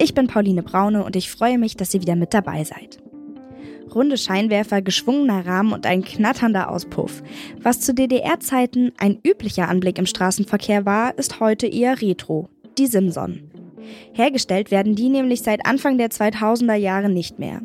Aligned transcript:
Ich 0.00 0.14
bin 0.14 0.28
Pauline 0.28 0.62
Braune 0.62 1.04
und 1.04 1.16
ich 1.16 1.28
freue 1.28 1.58
mich, 1.58 1.76
dass 1.76 1.92
ihr 1.92 2.00
wieder 2.00 2.14
mit 2.14 2.32
dabei 2.32 2.62
seid. 2.62 3.02
Runde 3.92 4.16
Scheinwerfer, 4.16 4.80
geschwungener 4.80 5.44
Rahmen 5.44 5.72
und 5.72 5.86
ein 5.86 6.04
knatternder 6.04 6.70
Auspuff. 6.70 7.22
Was 7.62 7.80
zu 7.80 7.94
DDR-Zeiten 7.94 8.92
ein 8.98 9.18
üblicher 9.26 9.68
Anblick 9.68 9.98
im 9.98 10.06
Straßenverkehr 10.06 10.86
war, 10.86 11.18
ist 11.18 11.40
heute 11.40 11.66
eher 11.66 12.00
retro. 12.00 12.48
Die 12.78 12.86
Simson. 12.86 13.50
Hergestellt 14.12 14.70
werden 14.70 14.94
die 14.94 15.08
nämlich 15.08 15.42
seit 15.42 15.66
Anfang 15.66 15.98
der 15.98 16.10
2000er 16.10 16.74
Jahre 16.74 17.08
nicht 17.08 17.40
mehr. 17.40 17.62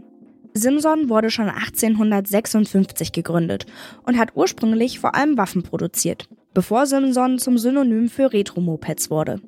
Simson 0.56 1.10
wurde 1.10 1.30
schon 1.30 1.50
1856 1.50 3.12
gegründet 3.12 3.66
und 4.06 4.18
hat 4.18 4.30
ursprünglich 4.36 5.00
vor 5.00 5.14
allem 5.14 5.38
Waffen 5.38 5.62
produziert, 5.62 6.30
bevor 6.54 6.88
Simson 6.88 7.38
zum 7.38 7.58
Synonym 7.58 8.10
für 8.10 8.34
Retro-Mopeds 8.34 9.12
wurde. 9.12 9.42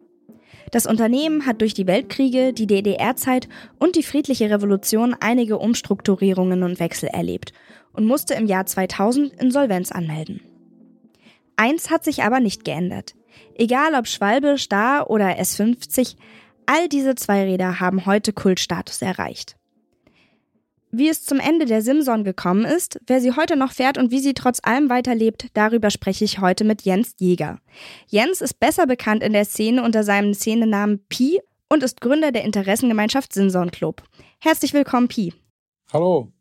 Das 0.72 0.86
Unternehmen 0.86 1.46
hat 1.46 1.62
durch 1.62 1.74
die 1.74 1.88
Weltkriege, 1.88 2.54
die 2.54 2.68
DDR-Zeit 2.68 3.48
und 3.80 3.96
die 3.96 4.04
friedliche 4.04 4.50
Revolution 4.50 5.16
einige 5.20 5.58
Umstrukturierungen 5.58 6.64
und 6.64 6.80
Wechsel 6.80 7.10
erlebt 7.10 7.54
und 7.94 8.06
musste 8.06 8.34
im 8.34 8.46
Jahr 8.46 8.66
2000 8.66 9.34
Insolvenz 9.42 9.92
anmelden. 9.92 10.42
Eins 11.56 11.90
hat 11.90 12.04
sich 12.04 12.24
aber 12.24 12.40
nicht 12.40 12.66
geändert. 12.66 13.16
Egal 13.56 13.96
ob 13.96 14.08
Schwalbe, 14.08 14.58
Star 14.58 15.10
oder 15.10 15.40
S50, 15.40 16.16
all 16.66 16.90
diese 16.90 17.16
Zweiräder 17.16 17.80
haben 17.80 18.06
heute 18.06 18.34
Kultstatus 18.34 19.02
erreicht. 19.02 19.55
Wie 20.98 21.10
es 21.10 21.26
zum 21.26 21.42
Ende 21.42 21.66
der 21.66 21.82
Simson 21.82 22.24
gekommen 22.24 22.64
ist, 22.64 23.02
wer 23.06 23.20
sie 23.20 23.36
heute 23.36 23.58
noch 23.58 23.74
fährt 23.74 23.98
und 23.98 24.12
wie 24.12 24.22
sie 24.22 24.34
trotz 24.34 24.62
allem 24.64 24.90
weiterlebt, 24.90 25.48
darüber 25.54 25.90
spreche 25.90 26.24
ich 26.24 26.40
heute 26.40 26.64
mit 26.64 26.84
Jens 26.84 27.16
Jäger. 27.20 27.60
Jens 28.08 28.40
ist 28.40 28.62
besser 28.62 28.88
bekannt 28.88 29.22
in 29.22 29.34
der 29.34 29.44
Szene 29.44 29.84
unter 29.84 30.04
seinem 30.06 30.34
Szenenamen 30.34 31.06
Pi 31.10 31.42
und 31.68 31.84
ist 31.84 32.00
Gründer 32.00 32.32
der 32.32 32.46
Interessengemeinschaft 32.46 33.34
Simson 33.34 33.72
Club. 33.72 34.04
Herzlich 34.40 34.72
willkommen, 34.72 35.10
Pi. 35.10 35.34
Hallo. 35.92 36.32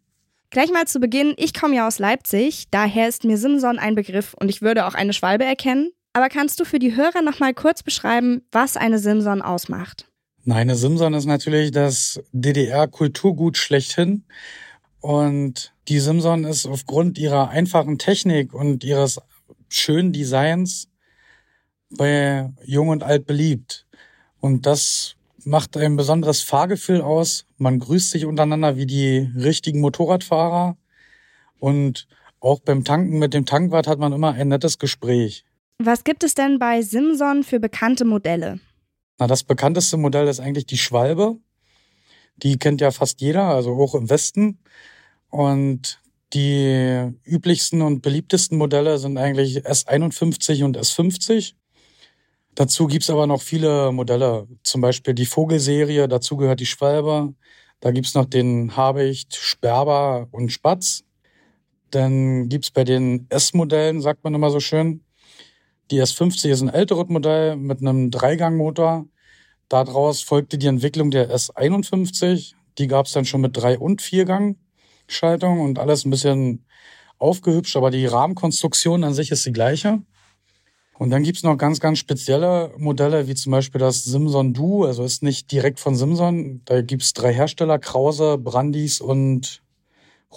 Gleich 0.50 0.70
mal 0.70 0.86
zu 0.86 1.00
Beginn, 1.00 1.34
ich 1.36 1.52
komme 1.52 1.74
ja 1.74 1.88
aus 1.88 1.98
Leipzig, 1.98 2.66
daher 2.70 3.08
ist 3.08 3.24
mir 3.24 3.38
Simson 3.38 3.80
ein 3.80 3.96
Begriff 3.96 4.34
und 4.38 4.50
ich 4.50 4.62
würde 4.62 4.86
auch 4.86 4.94
eine 4.94 5.14
Schwalbe 5.14 5.42
erkennen. 5.42 5.90
Aber 6.12 6.28
kannst 6.28 6.60
du 6.60 6.64
für 6.64 6.78
die 6.78 6.94
Hörer 6.94 7.22
noch 7.22 7.40
mal 7.40 7.54
kurz 7.54 7.82
beschreiben, 7.82 8.42
was 8.52 8.76
eine 8.76 9.00
Simson 9.00 9.42
ausmacht? 9.42 10.06
Nein, 10.46 10.58
eine 10.58 10.76
Simson 10.76 11.14
ist 11.14 11.24
natürlich 11.24 11.70
das 11.70 12.22
DDR-Kulturgut 12.32 13.56
schlechthin. 13.56 14.24
Und 15.00 15.72
die 15.88 16.00
Simson 16.00 16.44
ist 16.44 16.66
aufgrund 16.66 17.18
ihrer 17.18 17.48
einfachen 17.48 17.98
Technik 17.98 18.52
und 18.52 18.84
ihres 18.84 19.20
schönen 19.68 20.12
Designs 20.12 20.88
bei 21.90 22.50
Jung 22.64 22.88
und 22.88 23.02
Alt 23.02 23.26
beliebt. 23.26 23.86
Und 24.40 24.66
das 24.66 25.16
macht 25.44 25.78
ein 25.78 25.96
besonderes 25.96 26.42
Fahrgefühl 26.42 27.00
aus. 27.00 27.46
Man 27.56 27.78
grüßt 27.78 28.10
sich 28.10 28.26
untereinander 28.26 28.76
wie 28.76 28.86
die 28.86 29.30
richtigen 29.36 29.80
Motorradfahrer. 29.80 30.76
Und 31.58 32.06
auch 32.40 32.60
beim 32.60 32.84
Tanken 32.84 33.18
mit 33.18 33.32
dem 33.32 33.46
Tankwart 33.46 33.86
hat 33.86 33.98
man 33.98 34.12
immer 34.12 34.32
ein 34.32 34.48
nettes 34.48 34.78
Gespräch. 34.78 35.46
Was 35.78 36.04
gibt 36.04 36.22
es 36.22 36.34
denn 36.34 36.58
bei 36.58 36.82
Simson 36.82 37.44
für 37.44 37.60
bekannte 37.60 38.04
Modelle? 38.04 38.60
Na, 39.18 39.26
das 39.26 39.44
bekannteste 39.44 39.96
Modell 39.96 40.28
ist 40.28 40.40
eigentlich 40.40 40.66
die 40.66 40.78
Schwalbe. 40.78 41.36
Die 42.36 42.58
kennt 42.58 42.80
ja 42.80 42.90
fast 42.90 43.20
jeder, 43.20 43.44
also 43.44 43.74
auch 43.74 43.94
im 43.94 44.10
Westen. 44.10 44.58
Und 45.30 46.00
die 46.32 47.12
üblichsten 47.24 47.82
und 47.82 48.02
beliebtesten 48.02 48.58
Modelle 48.58 48.98
sind 48.98 49.18
eigentlich 49.18 49.64
S51 49.64 50.64
und 50.64 50.76
S50. 50.76 51.54
Dazu 52.56 52.86
gibt's 52.86 53.10
aber 53.10 53.26
noch 53.26 53.42
viele 53.42 53.92
Modelle, 53.92 54.46
zum 54.62 54.80
Beispiel 54.80 55.14
die 55.14 55.26
Vogelserie, 55.26 56.06
dazu 56.08 56.36
gehört 56.36 56.60
die 56.60 56.66
Schwalbe. 56.66 57.34
Da 57.80 57.90
gibt's 57.90 58.14
noch 58.14 58.26
den 58.26 58.76
Habicht, 58.76 59.34
Sperber 59.34 60.28
und 60.30 60.50
Spatz. 60.50 61.04
Dann 61.90 62.48
gibt's 62.48 62.70
bei 62.70 62.84
den 62.84 63.26
S-Modellen, 63.28 64.00
sagt 64.00 64.24
man 64.24 64.34
immer 64.34 64.50
so 64.50 64.60
schön, 64.60 65.03
die 65.90 66.02
S50 66.02 66.50
ist 66.50 66.62
ein 66.62 66.68
älteres 66.68 67.08
Modell 67.08 67.56
mit 67.56 67.80
einem 67.80 68.10
Dreigangmotor. 68.10 69.06
Daraus 69.68 70.22
folgte 70.22 70.58
die 70.58 70.66
Entwicklung 70.66 71.10
der 71.10 71.34
S51. 71.34 72.54
Die 72.78 72.86
gab 72.86 73.06
es 73.06 73.12
dann 73.12 73.24
schon 73.24 73.40
mit 73.40 73.56
Drei- 73.56 73.78
und 73.78 74.02
Viergang-Schaltung 74.02 75.60
und 75.60 75.78
alles 75.78 76.04
ein 76.04 76.10
bisschen 76.10 76.64
aufgehübscht, 77.18 77.76
aber 77.76 77.90
die 77.90 78.06
Rahmenkonstruktion 78.06 79.04
an 79.04 79.14
sich 79.14 79.30
ist 79.30 79.46
die 79.46 79.52
gleiche. 79.52 80.02
Und 80.96 81.10
dann 81.10 81.24
gibt's 81.24 81.42
noch 81.42 81.56
ganz, 81.56 81.80
ganz 81.80 81.98
spezielle 81.98 82.72
Modelle, 82.78 83.26
wie 83.26 83.34
zum 83.34 83.52
Beispiel 83.52 83.80
das 83.80 84.04
Simson 84.04 84.54
Du, 84.54 84.84
also 84.84 85.02
ist 85.02 85.22
nicht 85.22 85.50
direkt 85.50 85.80
von 85.80 85.96
Simson. 85.96 86.62
Da 86.66 86.82
gibt's 86.82 87.14
drei 87.14 87.32
Hersteller, 87.32 87.78
Krause, 87.78 88.38
Brandis 88.38 89.00
und 89.00 89.62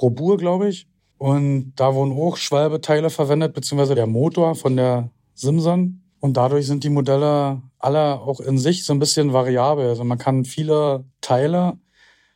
Robur, 0.02 0.38
glaube 0.38 0.70
ich. 0.70 0.88
Und 1.20 1.74
da 1.76 1.94
wurden 1.94 2.12
auch 2.12 2.38
Schwalbeteile 2.38 3.10
verwendet, 3.10 3.54
beziehungsweise 3.54 3.96
der 3.96 4.08
Motor 4.08 4.56
von 4.56 4.76
der 4.76 5.12
Simson. 5.38 6.02
Und 6.20 6.36
dadurch 6.36 6.66
sind 6.66 6.84
die 6.84 6.90
Modelle 6.90 7.62
alle 7.80 8.20
auch 8.20 8.40
in 8.40 8.58
sich 8.58 8.84
so 8.84 8.94
ein 8.94 9.00
bisschen 9.00 9.34
variabel. 9.34 9.88
Also 9.88 10.04
man 10.04 10.18
kann 10.18 10.46
viele 10.46 11.06
Teile 11.22 11.78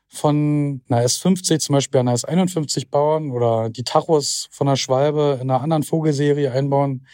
von 0.07 0.81
einer 0.87 1.05
S50 1.05 1.59
zum 1.59 1.73
Beispiel 1.73 1.99
einer 1.99 2.15
S51 2.15 2.89
bauen 2.89 3.31
oder 3.31 3.69
die 3.69 3.83
Tachos 3.83 4.47
von 4.51 4.67
der 4.67 4.75
Schwalbe 4.75 5.39
in 5.41 5.49
einer 5.49 5.61
anderen 5.61 5.83
Vogelserie 5.83 6.51
einbauen. 6.51 7.07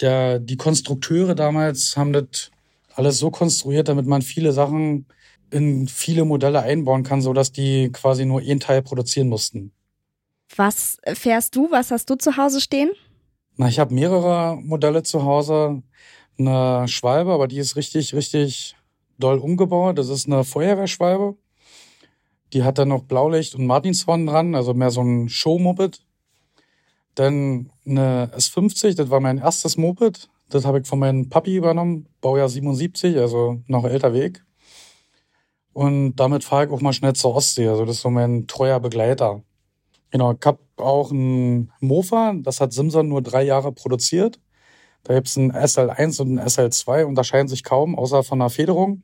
Der, 0.00 0.38
die 0.38 0.56
Konstrukteure 0.56 1.34
damals 1.34 1.96
haben 1.96 2.12
das 2.12 2.50
alles 2.94 3.18
so 3.18 3.30
konstruiert, 3.30 3.88
damit 3.88 4.06
man 4.06 4.22
viele 4.22 4.52
Sachen 4.52 5.06
in 5.50 5.88
viele 5.88 6.24
Modelle 6.24 6.60
einbauen 6.60 7.02
kann, 7.02 7.20
so 7.20 7.32
dass 7.32 7.52
die 7.52 7.90
quasi 7.92 8.24
nur 8.24 8.40
ein 8.40 8.60
Teil 8.60 8.82
produzieren 8.82 9.28
mussten. 9.28 9.72
Was 10.56 10.98
fährst 11.12 11.56
du? 11.56 11.70
Was 11.70 11.90
hast 11.90 12.08
du 12.10 12.14
zu 12.14 12.36
Hause 12.36 12.60
stehen? 12.60 12.90
Na, 13.56 13.68
ich 13.68 13.78
habe 13.78 13.94
mehrere 13.94 14.56
Modelle 14.56 15.02
zu 15.02 15.24
Hause. 15.24 15.82
Eine 16.38 16.88
Schwalbe, 16.88 17.32
aber 17.32 17.48
die 17.48 17.58
ist 17.58 17.76
richtig, 17.76 18.14
richtig 18.14 18.76
doll 19.18 19.38
umgebaut. 19.38 19.98
Das 19.98 20.08
ist 20.08 20.26
eine 20.26 20.44
Feuerwehrschwalbe. 20.44 21.36
Die 22.52 22.64
hat 22.64 22.78
dann 22.78 22.88
noch 22.88 23.04
Blaulicht 23.04 23.54
und 23.54 23.66
Martinshorn 23.66 24.26
dran, 24.26 24.54
also 24.54 24.74
mehr 24.74 24.90
so 24.90 25.02
ein 25.02 25.28
Show-Moped. 25.28 26.04
Dann 27.14 27.70
eine 27.86 28.30
S50, 28.34 28.96
das 28.96 29.10
war 29.10 29.20
mein 29.20 29.38
erstes 29.38 29.76
Moped. 29.76 30.28
Das 30.48 30.64
habe 30.64 30.80
ich 30.80 30.86
von 30.86 30.98
meinem 30.98 31.28
Papi 31.28 31.56
übernommen, 31.56 32.08
Baujahr 32.20 32.48
77, 32.48 33.16
also 33.18 33.62
noch 33.66 33.84
älter 33.84 34.12
Weg. 34.14 34.44
Und 35.72 36.16
damit 36.16 36.42
fahre 36.42 36.66
ich 36.66 36.70
auch 36.72 36.80
mal 36.80 36.92
schnell 36.92 37.12
zur 37.12 37.34
Ostsee. 37.34 37.68
Also 37.68 37.84
das 37.84 37.96
ist 37.96 38.02
so 38.02 38.10
mein 38.10 38.46
treuer 38.48 38.80
Begleiter. 38.80 39.42
Genau, 40.10 40.32
ich 40.32 40.44
habe 40.44 40.58
auch 40.80 41.10
ein 41.10 41.72
Mofa, 41.80 42.34
das 42.40 42.60
hat 42.60 42.72
Simson 42.72 43.08
nur 43.08 43.22
drei 43.22 43.42
Jahre 43.42 43.72
produziert. 43.72 44.40
Da 45.02 45.14
gibt's 45.14 45.36
ein 45.36 45.52
SL1 45.52 46.20
und 46.20 46.38
ein 46.38 46.46
SL2, 46.46 47.04
unterscheiden 47.04 47.48
sich 47.48 47.64
kaum, 47.64 47.96
außer 47.98 48.22
von 48.22 48.38
der 48.38 48.50
Federung. 48.50 49.02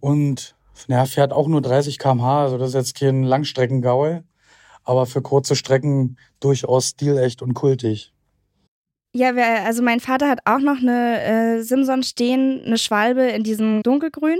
Und 0.00 0.56
ja, 0.88 1.04
fährt 1.06 1.32
auch 1.32 1.48
nur 1.48 1.62
30 1.62 1.98
km/h, 1.98 2.42
also 2.42 2.58
das 2.58 2.68
ist 2.68 2.74
jetzt 2.74 2.98
kein 2.98 3.22
Langstreckengaul, 3.22 4.24
aber 4.84 5.06
für 5.06 5.22
kurze 5.22 5.56
Strecken 5.56 6.18
durchaus 6.40 6.88
stilecht 6.88 7.42
und 7.42 7.54
kultig. 7.54 8.12
Ja, 9.16 9.32
also 9.64 9.82
mein 9.82 10.00
Vater 10.00 10.28
hat 10.28 10.40
auch 10.44 10.58
noch 10.58 10.76
eine 10.76 11.22
äh, 11.22 11.62
Simson 11.62 12.02
stehen, 12.02 12.60
eine 12.66 12.76
Schwalbe 12.76 13.22
in 13.22 13.44
diesem 13.44 13.82
dunkelgrün. 13.82 14.38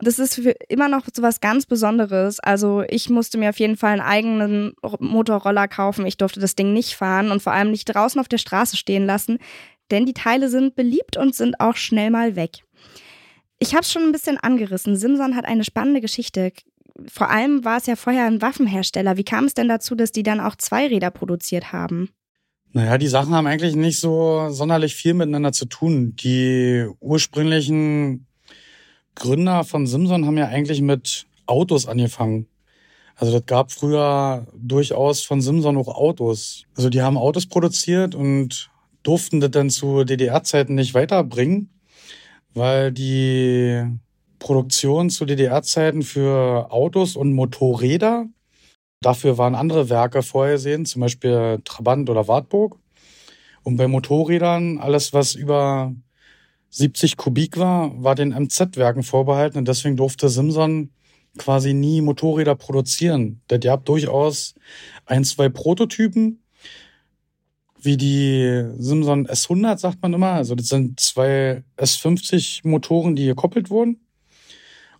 Das 0.00 0.18
ist 0.18 0.34
für 0.34 0.54
immer 0.68 0.88
noch 0.88 1.06
so 1.10 1.22
was 1.22 1.40
ganz 1.40 1.64
Besonderes. 1.64 2.38
Also 2.38 2.84
ich 2.90 3.08
musste 3.08 3.38
mir 3.38 3.48
auf 3.48 3.58
jeden 3.58 3.78
Fall 3.78 3.92
einen 3.92 4.02
eigenen 4.02 4.74
Motorroller 4.98 5.66
kaufen. 5.66 6.04
Ich 6.04 6.18
durfte 6.18 6.40
das 6.40 6.54
Ding 6.54 6.74
nicht 6.74 6.94
fahren 6.94 7.30
und 7.30 7.42
vor 7.42 7.54
allem 7.54 7.70
nicht 7.70 7.86
draußen 7.86 8.20
auf 8.20 8.28
der 8.28 8.36
Straße 8.36 8.76
stehen 8.76 9.06
lassen, 9.06 9.38
denn 9.90 10.04
die 10.04 10.12
Teile 10.12 10.50
sind 10.50 10.76
beliebt 10.76 11.16
und 11.16 11.34
sind 11.34 11.58
auch 11.58 11.76
schnell 11.76 12.10
mal 12.10 12.36
weg. 12.36 12.64
Ich 13.60 13.72
habe 13.72 13.80
es 13.80 13.90
schon 13.90 14.02
ein 14.02 14.12
bisschen 14.12 14.36
angerissen. 14.36 14.94
Simson 14.94 15.36
hat 15.36 15.46
eine 15.46 15.64
spannende 15.64 16.02
Geschichte. 16.02 16.52
Vor 17.10 17.30
allem 17.30 17.64
war 17.64 17.78
es 17.78 17.86
ja 17.86 17.96
vorher 17.96 18.26
ein 18.26 18.42
Waffenhersteller. 18.42 19.16
Wie 19.16 19.24
kam 19.24 19.46
es 19.46 19.54
denn 19.54 19.68
dazu, 19.68 19.94
dass 19.94 20.12
die 20.12 20.22
dann 20.22 20.40
auch 20.40 20.56
Zweiräder 20.56 21.10
produziert 21.10 21.72
haben? 21.72 22.10
Naja, 22.74 22.96
die 22.96 23.08
Sachen 23.08 23.34
haben 23.34 23.46
eigentlich 23.46 23.76
nicht 23.76 24.00
so 24.00 24.48
sonderlich 24.48 24.94
viel 24.94 25.12
miteinander 25.12 25.52
zu 25.52 25.66
tun. 25.66 26.16
Die 26.16 26.86
ursprünglichen 27.00 28.26
Gründer 29.14 29.64
von 29.64 29.86
Simson 29.86 30.24
haben 30.24 30.38
ja 30.38 30.46
eigentlich 30.46 30.80
mit 30.80 31.26
Autos 31.44 31.86
angefangen. 31.86 32.46
Also 33.14 33.32
das 33.32 33.44
gab 33.44 33.72
früher 33.72 34.46
durchaus 34.56 35.20
von 35.20 35.42
Simson 35.42 35.76
auch 35.76 35.88
Autos. 35.88 36.64
Also 36.74 36.88
die 36.88 37.02
haben 37.02 37.18
Autos 37.18 37.46
produziert 37.46 38.14
und 38.14 38.70
durften 39.02 39.40
das 39.40 39.50
dann 39.50 39.68
zu 39.68 40.04
DDR-Zeiten 40.04 40.74
nicht 40.74 40.94
weiterbringen, 40.94 41.68
weil 42.54 42.90
die 42.90 43.84
Produktion 44.38 45.10
zu 45.10 45.26
DDR-Zeiten 45.26 46.02
für 46.02 46.72
Autos 46.72 47.16
und 47.16 47.34
Motorräder, 47.34 48.26
dafür 49.04 49.38
waren 49.38 49.54
andere 49.54 49.88
Werke 49.88 50.22
vorgesehen, 50.22 50.86
zum 50.86 51.00
Beispiel 51.00 51.60
Trabant 51.64 52.08
oder 52.10 52.28
Wartburg. 52.28 52.78
Und 53.62 53.76
bei 53.76 53.86
Motorrädern, 53.86 54.78
alles 54.78 55.12
was 55.12 55.34
über 55.34 55.94
70 56.70 57.16
Kubik 57.16 57.58
war, 57.58 58.02
war 58.02 58.14
den 58.14 58.30
MZ-Werken 58.30 59.02
vorbehalten 59.02 59.58
und 59.58 59.68
deswegen 59.68 59.96
durfte 59.96 60.28
Simson 60.28 60.90
quasi 61.38 61.74
nie 61.74 62.00
Motorräder 62.00 62.54
produzieren. 62.54 63.40
Der 63.50 63.58
gab 63.58 63.84
durchaus 63.84 64.54
ein, 65.06 65.24
zwei 65.24 65.48
Prototypen, 65.48 66.42
wie 67.80 67.96
die 67.96 68.64
Simson 68.78 69.26
S100, 69.26 69.78
sagt 69.78 70.02
man 70.02 70.12
immer. 70.12 70.32
Also 70.32 70.54
das 70.54 70.68
sind 70.68 71.00
zwei 71.00 71.64
S50 71.76 72.66
Motoren, 72.66 73.16
die 73.16 73.26
gekoppelt 73.26 73.70
wurden. 73.70 74.00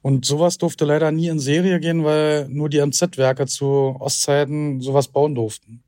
Und 0.02 0.24
sowas 0.24 0.58
durfte 0.58 0.84
leider 0.84 1.12
nie 1.12 1.28
in 1.28 1.38
Serie 1.38 1.78
gehen, 1.78 2.04
weil 2.04 2.48
nur 2.48 2.68
die 2.68 2.80
MZ-Werke 2.84 3.46
zu 3.46 3.96
Ostzeiten 4.00 4.80
sowas 4.80 5.08
bauen 5.08 5.34
durften. 5.36 5.84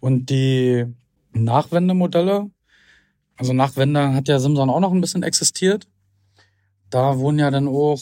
Und 0.00 0.28
die 0.28 0.86
Nachwendemodelle, 1.32 2.50
also 3.36 3.52
Nachwende 3.52 4.12
hat 4.12 4.26
ja 4.26 4.40
Simson 4.40 4.70
auch 4.70 4.80
noch 4.80 4.92
ein 4.92 5.00
bisschen 5.00 5.22
existiert. 5.22 5.86
Da 6.90 7.18
wurden 7.18 7.38
ja 7.38 7.50
dann 7.50 7.68
auch 7.68 8.00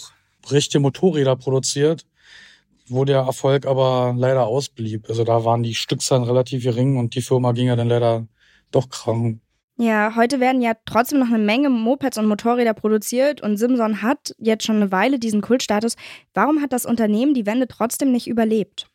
richtige 0.50 0.80
Motorräder 0.80 1.36
produziert, 1.36 2.06
wo 2.88 3.04
der 3.04 3.18
Erfolg 3.18 3.66
aber 3.66 4.14
leider 4.16 4.46
ausblieb. 4.46 5.06
Also 5.08 5.24
da 5.24 5.44
waren 5.44 5.62
die 5.62 5.74
Stückzahlen 5.74 6.24
relativ 6.24 6.62
gering 6.62 6.96
und 6.96 7.14
die 7.14 7.22
Firma 7.22 7.52
ging 7.52 7.66
ja 7.66 7.76
dann 7.76 7.88
leider 7.88 8.26
doch 8.70 8.88
krank. 8.88 9.40
Ja, 9.78 10.16
heute 10.16 10.40
werden 10.40 10.62
ja 10.62 10.72
trotzdem 10.86 11.18
noch 11.18 11.28
eine 11.28 11.38
Menge 11.38 11.68
Mopeds 11.68 12.16
und 12.16 12.26
Motorräder 12.26 12.72
produziert 12.72 13.42
und 13.42 13.58
Simson 13.58 14.00
hat 14.00 14.34
jetzt 14.38 14.64
schon 14.64 14.76
eine 14.76 14.90
Weile 14.90 15.18
diesen 15.18 15.42
Kultstatus. 15.42 15.96
Warum 16.32 16.62
hat 16.62 16.72
das 16.72 16.86
Unternehmen 16.86 17.34
die 17.34 17.44
Wende 17.44 17.68
trotzdem 17.68 18.10
nicht 18.10 18.26
überlebt? 18.26 18.88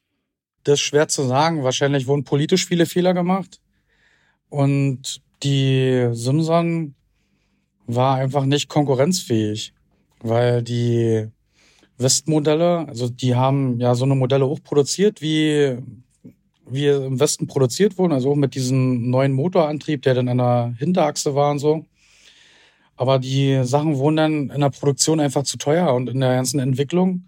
Das 0.64 0.76
ist 0.76 0.82
schwer 0.82 1.08
zu 1.08 1.24
sagen. 1.24 1.64
Wahrscheinlich 1.64 2.08
wurden 2.08 2.24
politisch 2.24 2.66
viele 2.66 2.88
Fehler 2.88 3.14
gemacht. 3.14 3.62
Und 4.50 5.22
die 5.44 6.10
Simson 6.14 6.96
war 7.86 8.18
einfach 8.18 8.46
nicht 8.46 8.68
konkurrenzfähig, 8.68 9.74
weil 10.20 10.64
die 10.64 11.28
Westmodelle, 11.98 12.88
also 12.88 13.08
die 13.08 13.36
haben 13.36 13.80
ja 13.80 13.94
so 13.94 14.06
eine 14.06 14.16
Modelle 14.16 14.46
auch 14.46 14.62
produziert, 14.64 15.22
wie 15.22 15.78
wie 16.70 16.88
im 16.88 17.20
Westen 17.20 17.48
produziert 17.48 17.98
wurden, 17.98 18.14
also 18.14 18.32
auch 18.32 18.36
mit 18.36 18.56
diesem 18.56 19.10
neuen 19.10 19.34
Motorantrieb, 19.34 20.02
der 20.04 20.16
dann 20.16 20.28
an 20.28 20.38
der 20.38 20.76
Hinterachse 20.78 21.36
war 21.36 21.52
und 21.52 21.60
so. 21.60 21.86
Aber 22.96 23.20
die 23.20 23.62
Sachen 23.64 23.98
wurden 23.98 24.16
dann 24.16 24.50
in 24.52 24.62
der 24.62 24.70
Produktion 24.70 25.20
einfach 25.20 25.44
zu 25.44 25.58
teuer 25.58 25.94
und 25.94 26.10
in 26.10 26.20
der 26.20 26.36
ganzen 26.36 26.60
Entwicklung. 26.60 27.26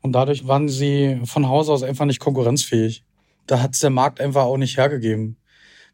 Und 0.00 0.12
dadurch 0.12 0.46
waren 0.46 0.68
sie 0.68 1.20
von 1.24 1.48
Haus 1.48 1.68
aus 1.68 1.82
einfach 1.82 2.04
nicht 2.04 2.20
konkurrenzfähig. 2.20 3.04
Da 3.46 3.60
hat 3.60 3.74
es 3.74 3.80
der 3.80 3.90
Markt 3.90 4.20
einfach 4.20 4.44
auch 4.44 4.56
nicht 4.56 4.76
hergegeben. 4.76 5.36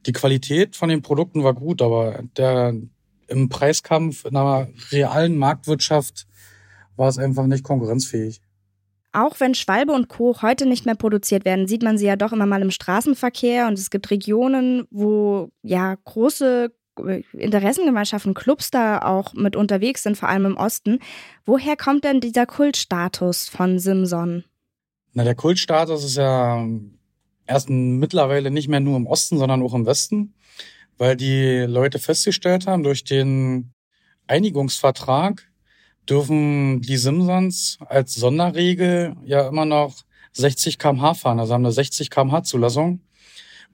Die 0.07 0.13
Qualität 0.13 0.77
von 0.77 0.89
den 0.89 1.01
Produkten 1.01 1.45
war 1.45 1.55
gut, 1.55 1.81
aber 1.81 2.23
der, 2.37 2.75
im 3.29 3.49
Preiskampf 3.49 4.25
in 4.25 4.37
einer 4.37 4.69
realen 4.91 5.37
Marktwirtschaft 5.37 6.27
war 6.97 7.09
es 7.09 7.19
einfach 7.19 7.47
nicht 7.47 7.65
konkurrenzfähig. 7.65 8.43
Auch 9.13 9.41
wenn 9.41 9.55
Schwalbe 9.55 9.93
und 9.93 10.09
Co. 10.09 10.41
heute 10.41 10.65
nicht 10.65 10.87
mehr 10.87 10.95
produziert 10.95 11.45
werden, 11.45 11.69
sieht 11.69 11.83
man 11.83 11.99
sie 11.99 12.07
ja 12.07 12.17
doch 12.17 12.33
immer 12.33 12.47
mal 12.47 12.63
im 12.63 12.71
Straßenverkehr 12.71 13.67
und 13.67 13.75
es 13.79 13.91
gibt 13.91 14.11
Regionen, 14.11 14.87
wo 14.91 15.51
ja 15.63 15.97
große 16.05 16.73
äh, 16.99 17.23
Interessengemeinschaften, 17.33 18.35
Clubs 18.35 18.71
da 18.71 19.03
auch 19.03 19.35
mit 19.35 19.55
unterwegs 19.55 20.03
sind, 20.03 20.17
vor 20.17 20.31
allem 20.31 20.47
im 20.47 20.57
Osten. 20.57 20.99
Woher 21.45 21.77
kommt 21.77 22.05
denn 22.05 22.21
dieser 22.21 22.47
Kultstatus 22.47 23.49
von 23.49 23.79
Simson? 23.79 24.45
Na, 25.13 25.25
der 25.25 25.35
Kultstatus 25.35 26.05
ist 26.05 26.17
ja 26.17 26.67
erst 27.47 27.69
mittlerweile 27.69 28.51
nicht 28.51 28.69
mehr 28.69 28.81
nur 28.81 28.97
im 28.97 29.07
Osten, 29.07 29.37
sondern 29.37 29.63
auch 29.63 29.75
im 29.75 29.85
Westen, 29.85 30.35
weil 30.97 31.17
die 31.17 31.67
Leute 31.69 31.99
festgestellt 31.99 32.67
haben, 32.67 32.83
durch 32.83 33.05
den 33.05 33.75
Einigungsvertrag 34.27 35.52
dürfen 36.09 36.81
die 36.81 36.97
Simsons 36.97 37.79
als 37.87 38.15
Sonderregel 38.15 39.17
ja 39.25 39.49
immer 39.49 39.65
noch 39.65 39.95
60 40.33 40.79
kmh 40.79 41.15
fahren, 41.15 41.41
also 41.41 41.55
haben 41.55 41.65
eine 41.65 41.73
60 41.73 42.11
kmh 42.11 42.43
Zulassung. 42.43 43.01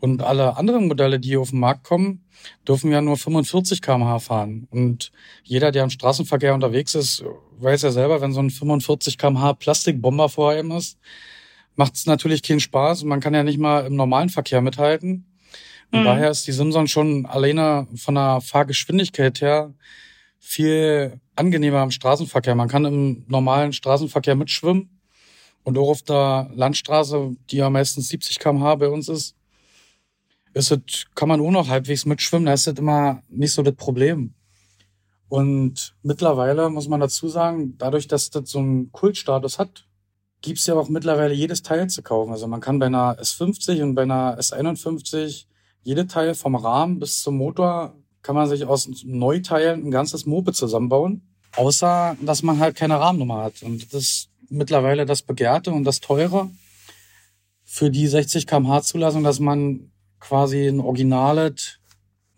Und 0.00 0.22
alle 0.22 0.56
anderen 0.56 0.86
Modelle, 0.86 1.19
die 1.19 1.36
auf 1.36 1.50
den 1.50 1.58
Markt 1.58 1.82
kommen, 1.82 2.25
dürfen 2.66 2.92
ja 2.92 3.00
nur 3.00 3.16
45 3.16 3.82
kmh 3.82 4.20
fahren. 4.20 4.69
Und 4.70 5.10
jeder, 5.42 5.72
der 5.72 5.82
im 5.84 5.90
Straßenverkehr 5.90 6.54
unterwegs 6.54 6.94
ist, 6.94 7.25
weiß 7.58 7.82
ja 7.82 7.90
selber, 7.90 8.20
wenn 8.20 8.32
so 8.32 8.40
ein 8.40 8.50
45 8.50 9.19
kmh 9.19 9.54
Plastikbomber 9.54 10.28
vor 10.28 10.54
ihm 10.56 10.70
ist, 10.70 10.98
macht 11.75 11.96
es 11.96 12.06
natürlich 12.06 12.42
keinen 12.42 12.60
Spaß. 12.60 13.04
Man 13.04 13.20
kann 13.20 13.34
ja 13.34 13.42
nicht 13.42 13.58
mal 13.58 13.86
im 13.86 13.96
normalen 13.96 14.28
Verkehr 14.28 14.60
mithalten. 14.60 15.26
Und 15.90 16.00
mhm. 16.00 16.04
daher 16.04 16.30
ist 16.30 16.46
die 16.46 16.52
Simson 16.52 16.86
schon 16.86 17.26
alleine 17.26 17.88
von 17.96 18.14
der 18.14 18.40
Fahrgeschwindigkeit 18.40 19.40
her 19.40 19.75
viel 20.38 21.20
angenehmer 21.37 21.82
im 21.82 21.90
Straßenverkehr. 21.90 22.55
Man 22.55 22.69
kann 22.69 22.85
im 22.85 23.25
normalen 23.29 23.73
Straßenverkehr 23.73 24.35
mitschwimmen 24.35 25.00
und 25.64 25.79
auch 25.79 25.90
auf 25.90 26.02
der 26.02 26.50
Landstraße, 26.55 27.37
die 27.50 27.56
ja 27.56 27.70
meistens 27.70 28.08
70 28.08 28.38
km/h 28.38 28.76
bei 28.76 28.88
uns 28.88 29.08
ist, 29.08 29.35
ist 30.55 30.73
es, 30.73 31.06
kann 31.14 31.29
man 31.29 31.40
auch 31.40 31.50
noch 31.50 31.69
halbwegs 31.69 32.06
mitschwimmen. 32.06 32.46
Da 32.46 32.55
ist 32.55 32.67
das 32.67 32.79
immer 32.79 33.23
nicht 33.29 33.52
so 33.52 33.62
das 33.62 33.75
Problem. 33.75 34.35
Und 35.29 35.94
mittlerweile 36.02 36.70
muss 36.70 36.88
man 36.88 37.00
dazu 37.00 37.29
sagen, 37.29 37.76
dadurch, 37.76 38.08
dass 38.08 38.31
das 38.31 38.50
so 38.50 38.61
einen 38.61 38.90
Kultstatus 38.93 39.58
hat, 39.58 39.87
gibt's 40.40 40.67
ja 40.67 40.75
auch 40.75 40.88
mittlerweile 40.88 41.35
jedes 41.35 41.62
Teil 41.62 41.88
zu 41.88 42.02
kaufen. 42.02 42.32
Also 42.32 42.46
man 42.46 42.61
kann 42.61 42.79
bei 42.79 42.87
einer 42.87 43.19
S50 43.20 43.82
und 43.82 43.94
bei 43.94 44.02
einer 44.02 44.38
S51 44.38 45.46
jede 45.82 46.06
Teil 46.06 46.35
vom 46.35 46.55
Rahmen 46.55 46.99
bis 46.99 47.23
zum 47.23 47.37
Motor 47.37 47.94
kann 48.28 48.36
man 48.36 48.46
sich 48.46 48.66
aus 48.66 48.90
Neuteilen 49.06 49.86
ein 49.86 49.90
ganzes 49.90 50.26
Moped 50.26 50.54
zusammenbauen. 50.54 51.22
Außer, 51.56 52.14
dass 52.20 52.42
man 52.42 52.58
halt 52.58 52.76
keine 52.76 53.00
Rahmennummer 53.00 53.42
hat. 53.44 53.62
Und 53.62 53.90
das 53.94 54.02
ist 54.02 54.30
mittlerweile 54.50 55.06
das 55.06 55.22
Begehrte 55.22 55.72
und 55.72 55.84
das 55.84 56.00
Teure 56.00 56.50
für 57.64 57.90
die 57.90 58.06
60 58.06 58.47
kmh 58.47 58.82
Zulassung, 58.82 59.25
dass 59.25 59.40
man 59.40 59.92
quasi 60.20 60.66
ein 60.66 60.80
originales, 60.80 61.78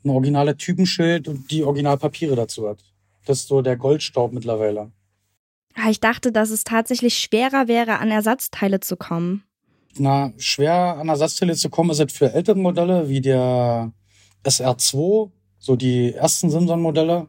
ein 0.04 0.10
originale 0.10 0.56
Typenschild 0.56 1.26
und 1.26 1.50
die 1.50 1.64
Originalpapiere 1.64 2.36
dazu 2.36 2.68
hat. 2.68 2.78
Das 3.26 3.40
ist 3.40 3.48
so 3.48 3.60
der 3.60 3.76
Goldstaub 3.76 4.32
mittlerweile. 4.32 4.92
Ah, 5.74 5.90
ich 5.90 5.98
dachte, 5.98 6.30
dass 6.30 6.50
es 6.50 6.62
tatsächlich 6.62 7.18
schwerer 7.18 7.66
wäre, 7.66 7.98
an 7.98 8.12
Ersatzteile 8.12 8.78
zu 8.78 8.96
kommen. 8.96 9.42
Na, 9.98 10.32
schwer 10.38 10.98
an 10.98 11.08
Ersatzteile 11.08 11.56
zu 11.56 11.68
kommen 11.68 11.90
ist 11.90 11.98
es 11.98 12.12
für 12.12 12.32
ältere 12.32 12.56
Modelle 12.56 13.08
wie 13.08 13.20
der 13.20 13.92
SR2, 14.44 15.32
so 15.60 15.76
die 15.76 16.14
ersten 16.14 16.50
Simson-Modelle. 16.50 17.28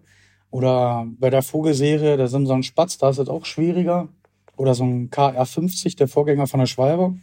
Oder 0.50 1.08
bei 1.20 1.30
der 1.30 1.44
Vogelserie 1.44 2.18
der 2.18 2.28
Simson 2.28 2.64
Spatz, 2.64 2.98
da 2.98 3.10
ist 3.10 3.20
es 3.20 3.30
auch 3.30 3.46
schwieriger. 3.46 4.10
Oder 4.58 4.74
so 4.74 4.84
ein 4.84 5.10
KR50, 5.10 5.98
der 5.98 6.08
Vorgänger 6.08 6.48
von 6.48 6.60
der 6.60 6.68
Schwalbe. 6.68 7.16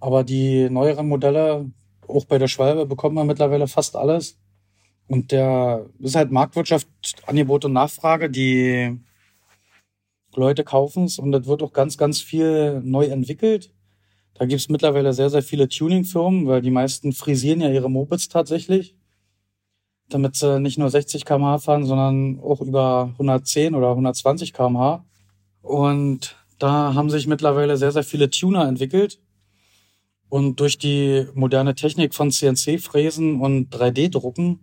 Aber 0.00 0.24
die 0.24 0.68
neueren 0.70 1.08
Modelle, 1.08 1.70
auch 2.06 2.24
bei 2.24 2.38
der 2.38 2.48
Schwalbe, 2.48 2.86
bekommt 2.86 3.14
man 3.14 3.26
mittlerweile 3.26 3.66
fast 3.66 3.96
alles. 3.96 4.38
Und 5.08 5.32
der 5.32 5.86
ist 6.00 6.16
halt 6.16 6.30
Marktwirtschaft, 6.30 6.88
Angebot 7.26 7.64
und 7.64 7.72
Nachfrage. 7.72 8.30
Die 8.30 8.98
Leute 10.34 10.64
kaufen 10.64 11.04
es 11.04 11.18
und 11.18 11.34
es 11.34 11.46
wird 11.46 11.62
auch 11.62 11.72
ganz, 11.72 11.96
ganz 11.96 12.20
viel 12.20 12.80
neu 12.84 13.06
entwickelt. 13.06 13.72
Da 14.34 14.44
gibt 14.44 14.60
es 14.60 14.68
mittlerweile 14.68 15.12
sehr, 15.12 15.30
sehr 15.30 15.42
viele 15.42 15.68
Tuning-Firmen, 15.68 16.46
weil 16.46 16.62
die 16.62 16.70
meisten 16.70 17.12
frisieren 17.12 17.60
ja 17.60 17.70
ihre 17.70 17.90
Mopeds 17.90 18.28
tatsächlich 18.28 18.97
damit 20.08 20.36
sie 20.36 20.60
nicht 20.60 20.78
nur 20.78 20.90
60 20.90 21.24
km/h 21.24 21.58
fahren, 21.58 21.84
sondern 21.84 22.40
auch 22.40 22.60
über 22.60 23.10
110 23.12 23.74
oder 23.74 23.90
120 23.90 24.52
km/h. 24.52 25.04
Und 25.62 26.36
da 26.58 26.94
haben 26.94 27.10
sich 27.10 27.26
mittlerweile 27.26 27.76
sehr, 27.76 27.92
sehr 27.92 28.02
viele 28.02 28.30
Tuner 28.30 28.66
entwickelt. 28.66 29.20
Und 30.28 30.60
durch 30.60 30.78
die 30.78 31.26
moderne 31.34 31.74
Technik 31.74 32.14
von 32.14 32.30
CNC-Fräsen 32.30 33.40
und 33.40 33.74
3D-Drucken 33.74 34.60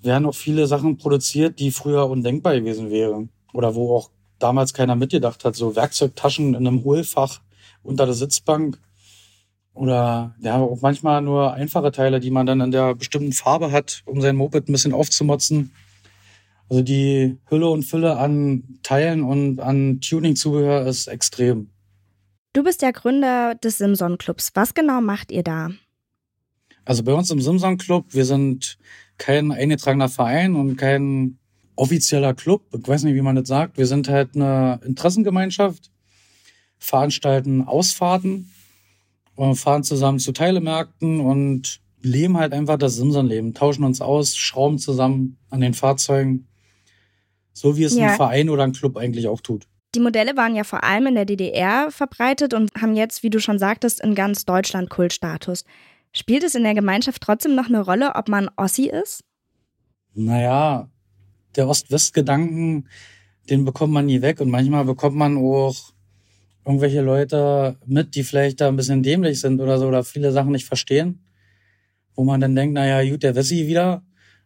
werden 0.00 0.26
auch 0.26 0.34
viele 0.34 0.66
Sachen 0.66 0.96
produziert, 0.96 1.58
die 1.58 1.70
früher 1.70 2.08
undenkbar 2.08 2.54
gewesen 2.54 2.90
wären. 2.90 3.30
Oder 3.52 3.74
wo 3.74 3.96
auch 3.96 4.10
damals 4.38 4.74
keiner 4.74 4.94
mitgedacht 4.94 5.44
hat. 5.44 5.56
So 5.56 5.74
Werkzeugtaschen 5.74 6.54
in 6.54 6.66
einem 6.66 6.84
Hohlfach 6.84 7.40
unter 7.82 8.04
der 8.04 8.14
Sitzbank 8.14 8.80
oder 9.76 10.34
ja, 10.40 10.56
auch 10.56 10.80
manchmal 10.80 11.22
nur 11.22 11.54
einfache 11.54 11.92
Teile, 11.92 12.20
die 12.20 12.30
man 12.30 12.46
dann 12.46 12.60
in 12.60 12.70
der 12.70 12.94
bestimmten 12.94 13.32
Farbe 13.32 13.70
hat, 13.70 14.02
um 14.06 14.20
sein 14.20 14.36
Moped 14.36 14.68
ein 14.68 14.72
bisschen 14.72 14.92
aufzumotzen. 14.92 15.72
Also 16.68 16.82
die 16.82 17.38
Hülle 17.48 17.68
und 17.68 17.84
Fülle 17.84 18.16
an 18.16 18.64
Teilen 18.82 19.22
und 19.22 19.60
an 19.60 20.00
Tuning-Zubehör 20.00 20.86
ist 20.86 21.06
extrem. 21.06 21.70
Du 22.52 22.64
bist 22.64 22.82
der 22.82 22.92
Gründer 22.92 23.54
des 23.54 23.78
Simson 23.78 24.18
Clubs. 24.18 24.50
Was 24.54 24.74
genau 24.74 25.00
macht 25.00 25.30
ihr 25.30 25.42
da? 25.42 25.70
Also 26.84 27.02
bei 27.02 27.12
uns 27.12 27.30
im 27.30 27.40
Simson 27.40 27.76
Club, 27.76 28.06
wir 28.10 28.24
sind 28.24 28.78
kein 29.18 29.52
eingetragener 29.52 30.08
Verein 30.08 30.56
und 30.56 30.76
kein 30.76 31.38
offizieller 31.76 32.34
Club. 32.34 32.62
Ich 32.72 32.88
weiß 32.88 33.04
nicht, 33.04 33.14
wie 33.14 33.22
man 33.22 33.36
das 33.36 33.48
sagt. 33.48 33.76
Wir 33.76 33.86
sind 33.86 34.08
halt 34.08 34.34
eine 34.34 34.80
Interessengemeinschaft, 34.84 35.90
veranstalten 36.78 37.62
Ausfahrten, 37.62 38.50
fahren 39.54 39.84
zusammen 39.84 40.18
zu 40.18 40.32
Teilemärkten 40.32 41.20
und 41.20 41.80
leben 42.02 42.36
halt 42.38 42.52
einfach 42.52 42.78
das 42.78 42.96
Simson-Leben, 42.96 43.54
tauschen 43.54 43.84
uns 43.84 44.00
aus, 44.00 44.36
schrauben 44.36 44.78
zusammen 44.78 45.38
an 45.50 45.60
den 45.60 45.74
Fahrzeugen, 45.74 46.46
so 47.52 47.76
wie 47.76 47.84
es 47.84 47.96
ja. 47.96 48.08
ein 48.08 48.16
Verein 48.16 48.48
oder 48.48 48.64
ein 48.64 48.72
Club 48.72 48.96
eigentlich 48.96 49.28
auch 49.28 49.40
tut. 49.40 49.66
Die 49.94 50.00
Modelle 50.00 50.36
waren 50.36 50.54
ja 50.54 50.64
vor 50.64 50.84
allem 50.84 51.06
in 51.06 51.14
der 51.14 51.24
DDR 51.24 51.90
verbreitet 51.90 52.52
und 52.54 52.70
haben 52.80 52.94
jetzt, 52.94 53.22
wie 53.22 53.30
du 53.30 53.40
schon 53.40 53.58
sagtest, 53.58 54.00
in 54.00 54.14
ganz 54.14 54.44
Deutschland 54.44 54.90
Kultstatus. 54.90 55.64
Spielt 56.12 56.44
es 56.44 56.54
in 56.54 56.64
der 56.64 56.74
Gemeinschaft 56.74 57.22
trotzdem 57.22 57.54
noch 57.54 57.68
eine 57.68 57.80
Rolle, 57.80 58.14
ob 58.14 58.28
man 58.28 58.50
Ossi 58.56 58.88
ist? 58.88 59.24
Naja, 60.14 60.90
der 61.56 61.68
Ost-West-Gedanken, 61.68 62.88
den 63.48 63.64
bekommt 63.64 63.92
man 63.92 64.06
nie 64.06 64.22
weg 64.22 64.40
und 64.40 64.50
manchmal 64.50 64.84
bekommt 64.84 65.16
man 65.16 65.36
auch 65.38 65.92
irgendwelche 66.66 67.00
Leute 67.00 67.76
mit, 67.86 68.16
die 68.16 68.24
vielleicht 68.24 68.60
da 68.60 68.68
ein 68.68 68.76
bisschen 68.76 69.04
dämlich 69.04 69.40
sind 69.40 69.60
oder 69.60 69.78
so 69.78 69.86
oder 69.86 70.02
viele 70.02 70.32
Sachen 70.32 70.50
nicht 70.50 70.66
verstehen, 70.66 71.24
wo 72.16 72.24
man 72.24 72.40
dann 72.40 72.56
denkt, 72.56 72.74
naja, 72.74 73.08
gut, 73.08 73.22
der 73.22 73.36
Wessi 73.36 73.68
wieder 73.68 74.02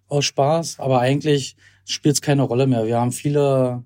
aus 0.06 0.26
Spaß, 0.26 0.80
aber 0.80 1.00
eigentlich 1.00 1.56
spielt 1.86 2.16
es 2.16 2.20
keine 2.20 2.42
Rolle 2.42 2.66
mehr. 2.66 2.86
Wir 2.86 3.00
haben 3.00 3.12
viele 3.12 3.84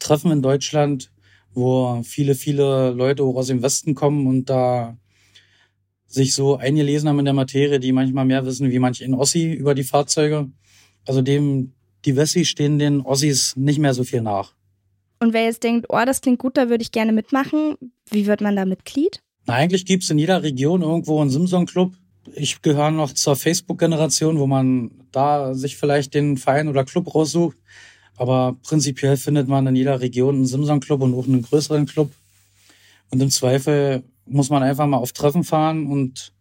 Treffen 0.00 0.32
in 0.32 0.42
Deutschland, 0.42 1.12
wo 1.54 2.02
viele, 2.02 2.34
viele 2.34 2.90
Leute 2.90 3.22
auch 3.22 3.36
aus 3.36 3.46
dem 3.46 3.62
Westen 3.62 3.94
kommen 3.94 4.26
und 4.26 4.50
da 4.50 4.98
sich 6.06 6.34
so 6.34 6.56
eingelesen 6.56 7.08
haben 7.08 7.18
in 7.20 7.26
der 7.26 7.34
Materie, 7.34 7.78
die 7.78 7.92
manchmal 7.92 8.24
mehr 8.24 8.44
wissen 8.44 8.70
wie 8.72 8.78
manche 8.80 9.04
in 9.04 9.14
Ossi 9.14 9.52
über 9.52 9.74
die 9.74 9.84
Fahrzeuge. 9.84 10.50
Also 11.06 11.22
dem, 11.22 11.74
die 12.04 12.16
Wessi 12.16 12.44
stehen 12.44 12.78
den 12.78 13.02
Ossis 13.02 13.54
nicht 13.56 13.78
mehr 13.78 13.94
so 13.94 14.02
viel 14.02 14.22
nach. 14.22 14.57
Und 15.20 15.32
wer 15.32 15.44
jetzt 15.44 15.64
denkt, 15.64 15.86
oh, 15.88 16.00
das 16.04 16.20
klingt 16.20 16.38
gut, 16.38 16.56
da 16.56 16.68
würde 16.68 16.82
ich 16.82 16.92
gerne 16.92 17.12
mitmachen, 17.12 17.76
wie 18.10 18.26
wird 18.26 18.40
man 18.40 18.56
da 18.56 18.64
Mitglied? 18.64 19.20
Na, 19.46 19.54
eigentlich 19.54 19.86
gibt's 19.86 20.10
in 20.10 20.18
jeder 20.18 20.42
Region 20.42 20.82
irgendwo 20.82 21.20
einen 21.20 21.30
Simson-Club. 21.30 21.92
Ich 22.34 22.62
gehöre 22.62 22.90
noch 22.90 23.12
zur 23.12 23.36
Facebook-Generation, 23.36 24.38
wo 24.38 24.46
man 24.46 24.90
da 25.10 25.54
sich 25.54 25.76
vielleicht 25.76 26.14
den 26.14 26.36
Verein 26.36 26.68
oder 26.68 26.84
Club 26.84 27.14
raussucht. 27.14 27.56
Aber 28.16 28.56
prinzipiell 28.62 29.16
findet 29.16 29.48
man 29.48 29.66
in 29.66 29.76
jeder 29.76 30.00
Region 30.00 30.36
einen 30.36 30.46
Simson-Club 30.46 31.00
und 31.02 31.14
auch 31.14 31.26
einen 31.26 31.42
größeren 31.42 31.86
Club. 31.86 32.10
Und 33.10 33.22
im 33.22 33.30
Zweifel 33.30 34.02
muss 34.26 34.50
man 34.50 34.62
einfach 34.62 34.86
mal 34.86 34.98
auf 34.98 35.12
Treffen 35.12 35.44
fahren 35.44 35.86
und 35.86 36.32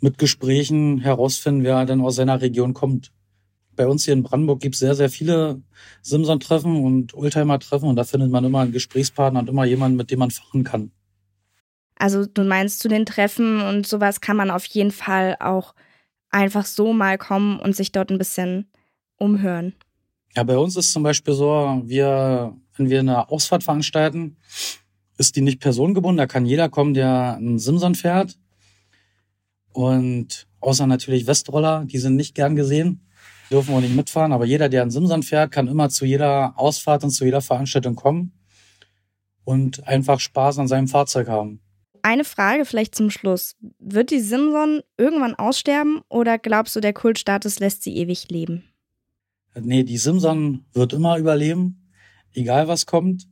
mit 0.00 0.18
Gesprächen 0.18 0.98
herausfinden, 1.00 1.62
wer 1.62 1.84
dann 1.86 2.00
aus 2.00 2.16
seiner 2.16 2.40
Region 2.40 2.74
kommt. 2.74 3.12
Bei 3.76 3.86
uns 3.86 4.04
hier 4.04 4.14
in 4.14 4.22
Brandenburg 4.22 4.60
gibt 4.60 4.74
es 4.74 4.80
sehr, 4.80 4.94
sehr 4.94 5.10
viele 5.10 5.62
Simson-Treffen 6.02 6.84
und 6.84 7.14
Oldtimer-Treffen 7.14 7.88
und 7.88 7.96
da 7.96 8.04
findet 8.04 8.30
man 8.30 8.44
immer 8.44 8.60
einen 8.60 8.72
Gesprächspartner 8.72 9.40
und 9.40 9.48
immer 9.48 9.64
jemanden, 9.64 9.96
mit 9.96 10.10
dem 10.10 10.18
man 10.18 10.30
fahren 10.30 10.64
kann. 10.64 10.90
Also 11.96 12.26
du 12.26 12.44
meinst, 12.44 12.80
zu 12.80 12.88
den 12.88 13.06
Treffen 13.06 13.60
und 13.60 13.86
sowas 13.86 14.20
kann 14.20 14.36
man 14.36 14.50
auf 14.50 14.64
jeden 14.66 14.90
Fall 14.90 15.36
auch 15.40 15.74
einfach 16.30 16.64
so 16.64 16.92
mal 16.92 17.18
kommen 17.18 17.60
und 17.60 17.76
sich 17.76 17.92
dort 17.92 18.10
ein 18.10 18.18
bisschen 18.18 18.66
umhören. 19.18 19.74
Ja, 20.34 20.42
bei 20.42 20.56
uns 20.56 20.76
ist 20.76 20.92
zum 20.92 21.02
Beispiel 21.02 21.34
so, 21.34 21.82
wir, 21.84 22.56
wenn 22.76 22.90
wir 22.90 23.00
eine 23.00 23.28
Ausfahrt 23.28 23.62
veranstalten, 23.62 24.36
ist 25.18 25.36
die 25.36 25.42
nicht 25.42 25.60
personengebunden. 25.60 26.16
Da 26.16 26.26
kann 26.26 26.46
jeder 26.46 26.68
kommen, 26.68 26.94
der 26.94 27.36
einen 27.36 27.58
Simson 27.58 27.94
fährt. 27.94 28.38
Und 29.72 30.46
außer 30.60 30.86
natürlich 30.86 31.26
Westroller, 31.26 31.84
die 31.84 31.98
sind 31.98 32.16
nicht 32.16 32.34
gern 32.34 32.56
gesehen, 32.56 33.06
dürfen 33.52 33.74
wir 33.74 33.80
nicht 33.80 33.94
mitfahren. 33.94 34.32
Aber 34.32 34.44
jeder, 34.44 34.68
der 34.68 34.82
einen 34.82 34.90
Simson 34.90 35.22
fährt, 35.22 35.52
kann 35.52 35.68
immer 35.68 35.90
zu 35.90 36.04
jeder 36.04 36.54
Ausfahrt 36.58 37.04
und 37.04 37.10
zu 37.10 37.24
jeder 37.24 37.40
Veranstaltung 37.40 37.94
kommen 37.94 38.32
und 39.44 39.86
einfach 39.86 40.20
Spaß 40.20 40.58
an 40.58 40.68
seinem 40.68 40.88
Fahrzeug 40.88 41.28
haben. 41.28 41.60
Eine 42.02 42.24
Frage 42.24 42.64
vielleicht 42.64 42.96
zum 42.96 43.10
Schluss. 43.10 43.54
Wird 43.78 44.10
die 44.10 44.20
Simson 44.20 44.80
irgendwann 44.96 45.36
aussterben 45.36 46.00
oder 46.08 46.38
glaubst 46.38 46.74
du, 46.74 46.80
der 46.80 46.92
Kultstatus 46.92 47.60
lässt 47.60 47.84
sie 47.84 47.96
ewig 47.96 48.28
leben? 48.28 48.64
Nee, 49.54 49.84
die 49.84 49.98
Simson 49.98 50.64
wird 50.72 50.94
immer 50.94 51.18
überleben, 51.18 51.88
egal 52.32 52.66
was 52.66 52.86
kommt. 52.86 53.28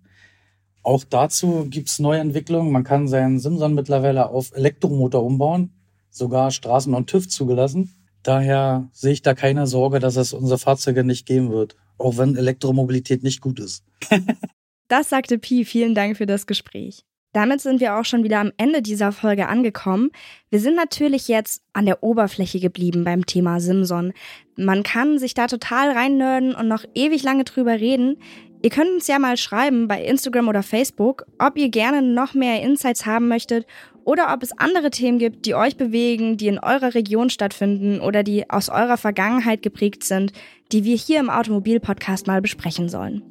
Auch 0.82 1.04
dazu 1.04 1.66
gibt's 1.68 1.98
neue 1.98 2.20
Entwicklungen. 2.20 2.72
Man 2.72 2.84
kann 2.84 3.08
seinen 3.08 3.38
Simson 3.38 3.74
mittlerweile 3.74 4.28
auf 4.28 4.52
Elektromotor 4.54 5.24
umbauen, 5.24 5.72
sogar 6.10 6.50
Straßen- 6.50 6.94
und 6.94 7.08
TÜV 7.08 7.28
zugelassen. 7.28 7.99
Daher 8.22 8.88
sehe 8.92 9.12
ich 9.12 9.22
da 9.22 9.34
keine 9.34 9.66
Sorge, 9.66 9.98
dass 9.98 10.16
es 10.16 10.32
unsere 10.32 10.58
Fahrzeuge 10.58 11.04
nicht 11.04 11.26
geben 11.26 11.50
wird, 11.50 11.76
auch 11.98 12.18
wenn 12.18 12.36
Elektromobilität 12.36 13.22
nicht 13.22 13.40
gut 13.40 13.60
ist. 13.60 13.84
das 14.88 15.08
sagte 15.08 15.38
Pi. 15.38 15.64
Vielen 15.64 15.94
Dank 15.94 16.16
für 16.16 16.26
das 16.26 16.46
Gespräch. 16.46 17.04
Damit 17.32 17.60
sind 17.60 17.80
wir 17.80 17.96
auch 17.96 18.04
schon 18.04 18.24
wieder 18.24 18.40
am 18.40 18.50
Ende 18.56 18.82
dieser 18.82 19.12
Folge 19.12 19.46
angekommen. 19.46 20.10
Wir 20.50 20.58
sind 20.58 20.74
natürlich 20.74 21.28
jetzt 21.28 21.62
an 21.72 21.86
der 21.86 22.02
Oberfläche 22.02 22.58
geblieben 22.58 23.04
beim 23.04 23.24
Thema 23.24 23.60
Simson. 23.60 24.12
Man 24.56 24.82
kann 24.82 25.18
sich 25.18 25.34
da 25.34 25.46
total 25.46 25.92
reinnörden 25.92 26.54
und 26.56 26.66
noch 26.66 26.84
ewig 26.94 27.22
lange 27.22 27.44
drüber 27.44 27.78
reden. 27.78 28.16
Ihr 28.62 28.70
könnt 28.70 28.90
uns 28.90 29.06
ja 29.06 29.18
mal 29.18 29.36
schreiben 29.36 29.86
bei 29.86 30.04
Instagram 30.04 30.48
oder 30.48 30.62
Facebook, 30.62 31.24
ob 31.38 31.56
ihr 31.56 31.70
gerne 31.70 32.02
noch 32.02 32.34
mehr 32.34 32.62
Insights 32.62 33.06
haben 33.06 33.28
möchtet 33.28 33.64
oder 34.10 34.34
ob 34.34 34.42
es 34.42 34.58
andere 34.58 34.90
Themen 34.90 35.20
gibt, 35.20 35.46
die 35.46 35.54
euch 35.54 35.76
bewegen, 35.76 36.36
die 36.36 36.48
in 36.48 36.58
eurer 36.58 36.96
Region 36.96 37.30
stattfinden 37.30 38.00
oder 38.00 38.24
die 38.24 38.50
aus 38.50 38.68
eurer 38.68 38.96
Vergangenheit 38.96 39.62
geprägt 39.62 40.02
sind, 40.02 40.32
die 40.72 40.82
wir 40.82 40.96
hier 40.96 41.20
im 41.20 41.30
Automobil-Podcast 41.30 42.26
mal 42.26 42.42
besprechen 42.42 42.88
sollen. 42.88 43.22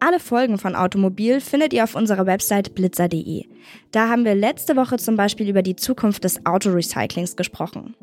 Alle 0.00 0.18
Folgen 0.18 0.56
von 0.56 0.74
Automobil 0.74 1.42
findet 1.42 1.74
ihr 1.74 1.84
auf 1.84 1.94
unserer 1.94 2.24
Website 2.24 2.74
blitzer.de. 2.74 3.44
Da 3.90 4.08
haben 4.08 4.24
wir 4.24 4.34
letzte 4.34 4.76
Woche 4.76 4.96
zum 4.96 5.16
Beispiel 5.16 5.46
über 5.46 5.60
die 5.60 5.76
Zukunft 5.76 6.24
des 6.24 6.46
Autorecyclings 6.46 7.36
gesprochen. 7.36 7.94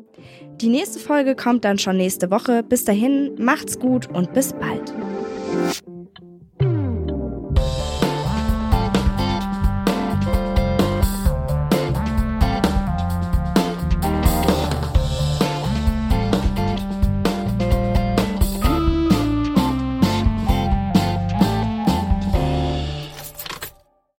Die 0.60 0.68
nächste 0.68 1.00
Folge 1.00 1.34
kommt 1.34 1.64
dann 1.64 1.80
schon 1.80 1.96
nächste 1.96 2.30
Woche. 2.30 2.62
Bis 2.62 2.84
dahin, 2.84 3.34
macht's 3.36 3.80
gut 3.80 4.08
und 4.10 4.32
bis 4.32 4.52
bald. 4.52 4.94